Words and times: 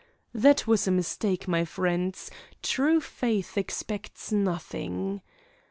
That 0.33 0.65
was 0.65 0.87
a 0.87 0.91
mistake, 0.91 1.47
my 1.47 1.63
friends; 1.63 2.31
true 2.63 2.99
faith 3.01 3.55
expecteth 3.55 4.31
nothing. 4.31 5.21